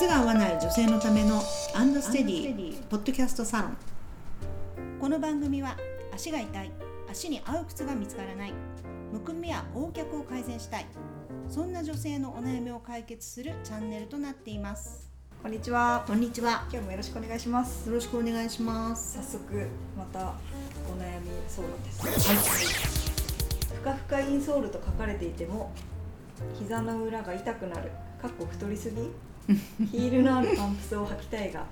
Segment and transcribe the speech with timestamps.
[0.00, 1.42] 靴が合わない女性のための
[1.74, 3.76] アンドステディポッドキャストサロン
[4.98, 5.76] この番組は
[6.14, 6.72] 足が痛い
[7.10, 8.54] 足に合う靴が見つからない
[9.12, 10.86] むくみや横脚を改善したい
[11.50, 15.10] そんな女性のお悩みを解決するチャンネルとなっています
[15.42, 16.02] こんにちは。
[16.06, 17.86] こんにちは今日もよろしくお願いします。
[17.86, 20.20] よろしくお願いします早速また
[20.88, 22.06] お悩み相談です。
[22.06, 22.10] は
[23.68, 25.70] いふかふかインソールと書かれていても
[26.58, 27.90] 膝の裏が痛くなる。
[28.22, 28.96] かっこ太りすぎ？
[29.48, 31.64] ヒールのあるパンプスを履きたいが、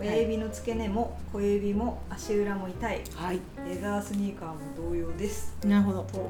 [0.00, 3.02] 親指の付け根も小指も足裏も痛い。
[3.14, 5.54] はいレザースニーカーも同様です。
[5.64, 6.24] なるほどというお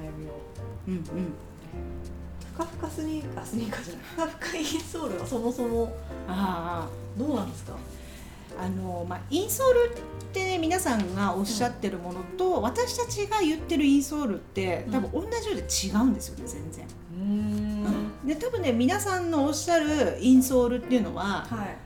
[0.00, 0.40] 悩みを。
[0.88, 1.32] うんうん
[2.54, 4.02] ふかふかスニーカースニーカーじゃない。
[4.02, 5.92] ふかふかインソールはそもそも
[6.26, 7.74] あどうなんですか？
[8.58, 16.86] ああのまあインソールってね皆さんがおっしゃってるものと、私たちが言ってるインソールって多分同じようで違うんですよね全然。
[16.86, 18.26] うーん。
[18.26, 21.76] で多分ね皆さんのおっしゃるインソールっていうのははい。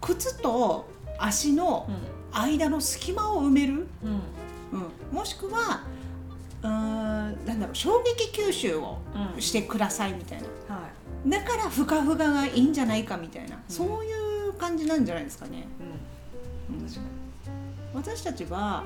[0.00, 0.88] 靴と
[1.18, 1.88] 足の
[2.34, 3.76] う間の隙間を埋める、ん。
[3.76, 3.86] うん。
[4.72, 5.84] うん、もしくは
[6.62, 8.98] うーんなんだろう衝撃吸収を
[9.34, 10.82] うんしてくださいみたいなは
[11.26, 11.30] い。
[11.30, 14.21] だからふかふかがいいんじゃないかみたいな、んそういう
[14.62, 15.66] 感じなんじゃないですかね。
[16.70, 16.76] うん。
[16.76, 17.00] うん確か
[17.94, 18.84] 私たちは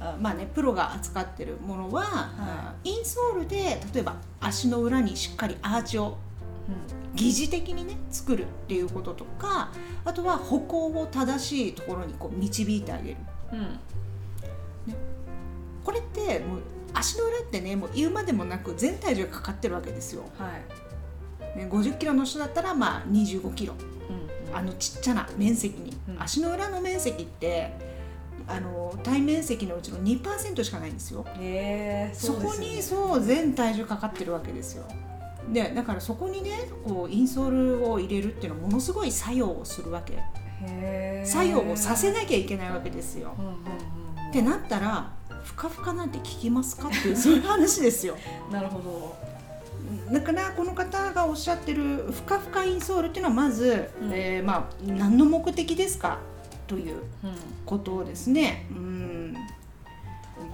[0.00, 6.18] あまあねプロが扱ってるものは、あインソールで例えば足の裏にしっかりアーチを
[7.14, 9.70] 疑似的にね作るっていうこととか
[10.04, 13.16] あとは歩行を正しいところにこう導いてあげる
[13.52, 13.58] に。
[13.58, 13.80] うん。
[15.82, 16.60] これってもう
[16.92, 20.50] 足の裏ってねもう言うまでもなく全体重がかかってるわけですよ、は
[21.56, 21.58] い。
[21.58, 23.74] ね、50キロの人だったらまあ25キロ
[24.10, 24.27] うん。
[24.52, 27.72] あのちっちゃな面積に、うん足の裏の面積って
[28.46, 31.24] あの体面積のうちの2%しかないんですよ。
[32.12, 34.84] そこにうそう全体重かかってるわけですよ
[35.52, 40.18] でだからそこにねこうインソールを入れるっていうのはものすごい作用をするわけ。
[41.24, 44.30] 作用をさせなきゃいけないわけですようんうんうん。
[44.30, 45.12] ってなったら
[45.44, 48.16] ふかふかなんて聞きますかっていうそういう話ですよ
[48.50, 49.16] なるほど。
[50.12, 54.12] だからこの方がおっしゃってるふかふかインソールっていうのはまず、うん。
[54.12, 56.18] えーまあ、何の目的ですか？
[56.66, 57.02] といううん。
[57.66, 58.66] ことをですね。
[58.70, 59.34] うん。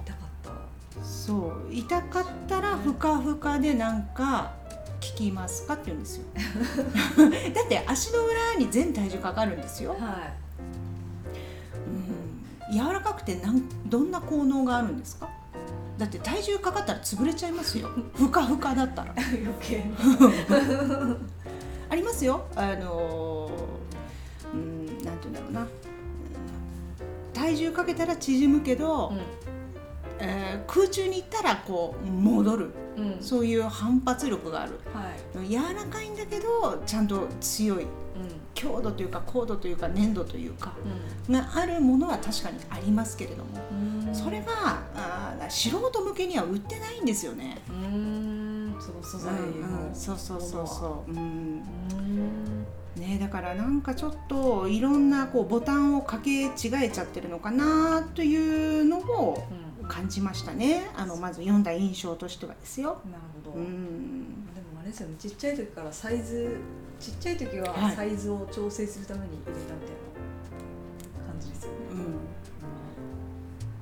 [0.03, 1.05] 痛かった。
[1.05, 1.73] そう。
[1.73, 4.53] 痛かったらふかふかでなんか
[4.99, 6.23] 聞きますかって言うんですよ。
[7.53, 10.31] だって足の裏に全体重かかるんですよ、は
[12.69, 15.24] うん、柔らかくてなんどんな効能があるんですか？
[15.97, 19.15] だって体重かかったら潰れちゃいますよふかふかだったらい。
[19.43, 19.85] 余計。
[21.89, 25.67] ありますよあのーうんなんて言うんだろうなうん
[27.33, 29.13] 体重かけたら縮むけど、
[30.19, 33.11] えー空中に行ったらこう戻るうん。
[33.13, 33.21] うん。
[33.21, 35.11] そういう反発力があるは
[35.43, 35.49] い。
[35.49, 37.87] 柔らかいんだけどちゃんと強いうん。
[38.53, 40.73] 強度というか高度というか粘度というか
[41.27, 44.04] うがあるものは確かにありますけれどもん。
[44.13, 44.45] それが
[44.95, 47.57] あー素人向けには売ってないんですよね。
[47.69, 48.75] うーん。
[48.79, 49.91] その素材うんうの。
[49.91, 51.61] んそうそうそうそう、うん。
[52.95, 56.49] ね、だからなんかちょっといろんなこうボタンをかけ違
[56.81, 58.35] えちゃってるのかなとい
[58.81, 59.65] うのをうん。
[59.87, 62.97] 感じましたねあのまず読んだ印象としてはですよ。
[63.11, 63.55] なるほど。
[63.55, 66.57] うんでもあれですよねちっちゃい時からサイズ
[66.99, 69.75] ちっちゃい時ははいサイズを調整するために入れたみたいな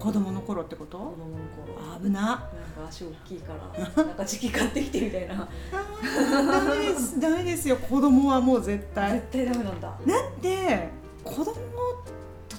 [0.04, 0.98] 子供の頃ってこと？
[0.98, 1.96] 子供の頃。
[1.96, 2.22] あ危な。
[2.22, 2.50] なんか
[2.90, 3.54] 足大きいか
[3.96, 5.48] らなんか時期買ってきてみたいな。
[6.52, 7.78] ダメですダメですよ。
[7.78, 9.14] 子供はもう絶対。
[9.14, 9.88] 絶対ダメなんだ。
[9.88, 10.90] だって
[11.24, 11.54] 子供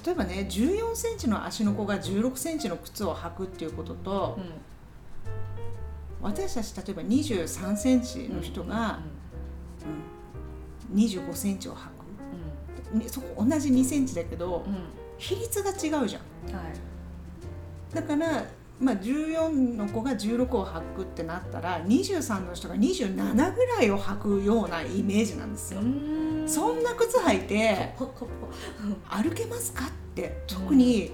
[0.05, 4.39] 例えばね1 4センチの足の子が1 6センチの靴を履くっていうことと、
[6.23, 9.01] 私たち例えば2 3センチの人が、
[10.91, 11.85] うん、2 5センチを履
[12.91, 12.97] く。
[12.97, 14.81] ねそこ同じ2センチだけどうんうん。
[15.19, 16.01] 比率が違うじゃん。
[16.01, 16.15] はい
[17.95, 18.45] だから、
[18.79, 25.79] まあ、14の子が16を履くってなったら23の人が27ぐらいを履くようなイメージなんですよ。
[25.81, 26.43] ん。
[26.45, 27.95] そんな靴履いて
[29.09, 31.11] 歩けますかって特に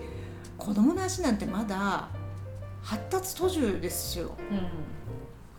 [0.57, 2.09] 子供の足なんてまだ
[2.81, 4.35] 発達途中ですよ。
[4.49, 4.67] うん。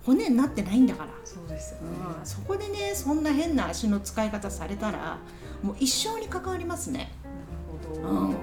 [0.04, 5.18] 骨になってないんだから、そうですよね、うん、そこでねそんな変な足の使い方されたら
[5.62, 7.12] もう一生に関わりますね。
[7.22, 7.30] な
[8.00, 8.36] るほど、うん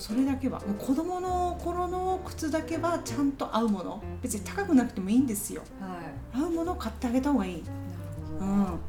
[0.00, 0.58] それだけは。
[0.60, 4.02] もう子供の頃の靴だけはちゃんと合うもの。
[4.22, 5.62] 別に高くなくてもいいんですよ。
[5.78, 6.00] は
[6.38, 6.42] い。
[6.42, 7.62] 合うものを買ってあげた方がいい、
[8.40, 8.80] うん、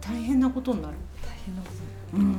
[0.00, 1.68] 大変なことになる、大変なこ
[2.12, 2.38] とうん、は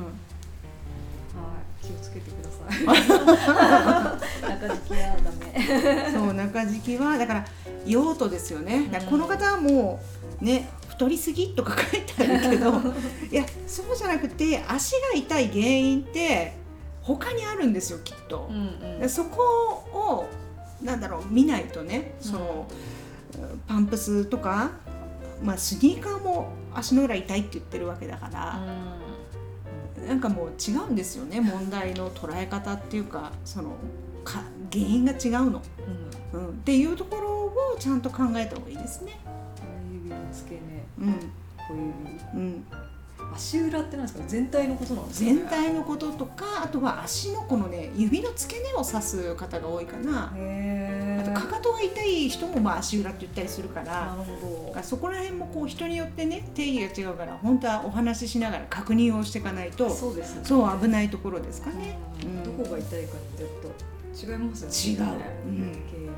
[1.83, 1.85] い。
[1.85, 2.85] 気をつけてください。
[4.47, 6.11] 中敷きはダメ。
[6.11, 7.45] そう中敷きはだから
[7.85, 8.89] 用途ですよね。
[9.09, 9.99] この方はも
[10.41, 12.71] うね太りすぎとか書いてあるけど。
[13.29, 16.66] いやそうじゃなくて足が痛い原因って
[17.07, 18.49] 他にあるんですよきっと。
[18.51, 18.53] う。
[18.53, 19.41] んでそこ
[19.93, 20.29] を
[20.83, 22.67] なんだろう見ないとねその、
[23.67, 24.71] パンプスとか、
[25.41, 28.59] まあ、スニーカーも足の裏痛いって言ってるわけだから、
[30.05, 33.71] なんかもう違うんですよね問題の捉え方っていうかその
[34.23, 35.61] か原因が違うの、
[36.33, 36.39] うん。
[36.39, 39.19] うん、っていうところをちゃんと考えた方がいいですね。
[39.61, 40.55] 親指の付け
[40.99, 41.07] 根。
[41.07, 41.31] うん。
[41.67, 41.83] 小指。
[42.33, 42.65] うん、
[43.37, 44.23] 足裏ってなんですか？
[44.27, 50.33] 全体のことなんですか、ね、全体のこととかあとは足のこのね指の付け根を指す方が多いかな。
[50.33, 53.85] あとかかとが痛い人もまあ足裏って言ったりするから。
[53.85, 60.41] なるほだからそこら辺もこう人によってね定義が違うから本当はお話ししながら確認をしていかないとどそうですね。
[60.43, 61.97] そう危ないところですかね。
[62.23, 62.43] うん。
[62.43, 63.67] どこが痛いかっていうと
[64.19, 65.03] 違いますよね。
[65.03, 65.03] 違う。
[65.03, 65.57] うん。
[65.59, 66.13] 原因は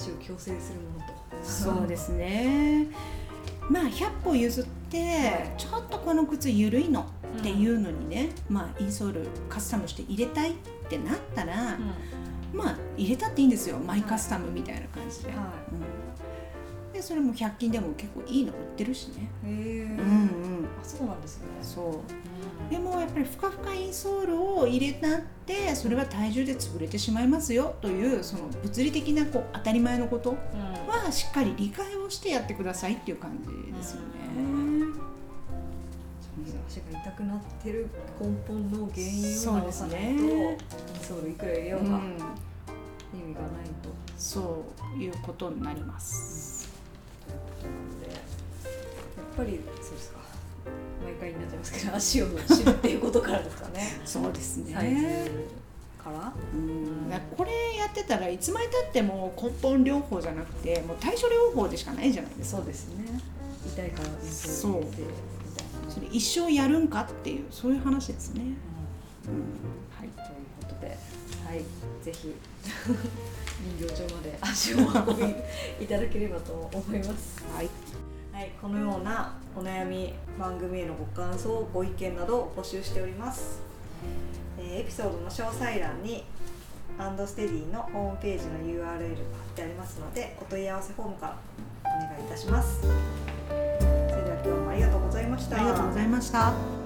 [0.00, 1.12] 足を矯正するものと。
[1.42, 2.86] そうですね。
[3.68, 7.06] まあ100歩譲ってちょっとこの靴緩いの
[7.38, 10.54] っていうのにね、まあインソールカスタムして入れたいっ
[10.88, 11.78] てなったら、
[12.52, 13.78] まあ入れたっていいんですよ。
[13.78, 15.30] マイカスタムみたいな感じで。
[15.30, 15.80] はうん、
[17.00, 19.30] でそれも100均でも結構いいの売ってるしね。
[19.42, 20.68] いへえうんうん。
[20.80, 22.02] あそうなんですねそ
[22.68, 22.70] う。
[22.70, 30.36] でもやっぱりふかふかインソールを入れたってそれは体重で潰れてしまいますよというその物理的なこう当たり前のこと
[30.86, 34.10] はしっかり理解をしてやってくださいっていう感じですよね。
[36.68, 37.88] 足が痛くなってる
[38.20, 41.98] 根本の原因を直さないと、ねインソールいくら入れようが意味
[43.12, 43.90] うん、がないと。
[44.16, 44.64] そ
[44.96, 46.69] ういうことになります。
[47.30, 50.20] でやっぱりそうですか。
[51.04, 54.00] 毎回になっちゃいますけど足を知るっていうことからですかね。
[54.04, 54.74] そうですね。
[56.02, 56.32] から。
[56.54, 62.58] うん、これやってたらいつまでたっても根本療法じゃなくてもう対処療法でしかないじゃないですか。
[62.58, 63.04] そうですね。
[63.66, 65.90] 痛いからインソール入れてみたいな。
[65.90, 68.42] それ一生やるんかっていうそういう話ですね。
[68.42, 68.48] うん。
[68.48, 69.42] うん、
[71.50, 71.64] はい、
[72.00, 72.32] ぜひ
[73.76, 77.42] 人形町まで足をお運びいただければと思います。
[77.52, 77.68] はい。
[78.32, 83.58] はい、このようなお悩み、番組へのご感想、ご意見などを募集しております。
[84.60, 86.24] えーエピソードの詳細欄に
[86.96, 88.98] アンドステディのホームページの URL が貼っ
[89.56, 91.36] てありますので、お問い合わせフォームから
[91.84, 92.80] お願いいたします。
[92.80, 95.56] それでは今日もありがとうございました。
[95.56, 96.79] ありがとうございました。